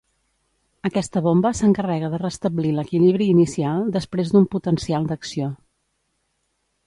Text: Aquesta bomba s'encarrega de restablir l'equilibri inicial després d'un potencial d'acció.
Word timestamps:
Aquesta 0.87 1.21
bomba 1.25 1.51
s'encarrega 1.57 2.09
de 2.13 2.19
restablir 2.21 2.71
l'equilibri 2.77 3.27
inicial 3.33 3.85
després 3.99 4.31
d'un 4.33 4.47
potencial 4.55 5.05
d'acció. 5.11 5.51